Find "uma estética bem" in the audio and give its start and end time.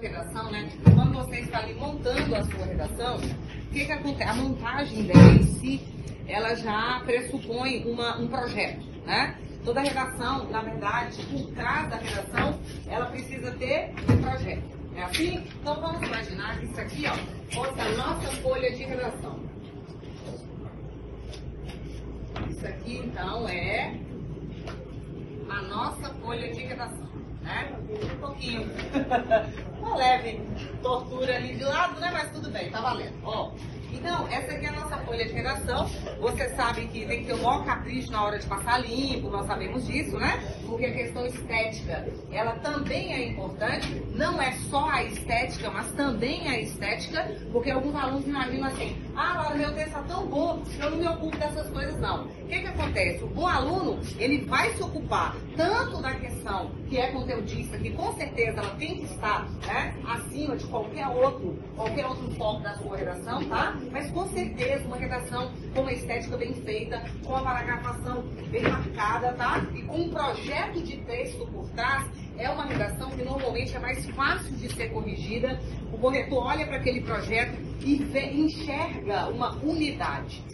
65.80-66.52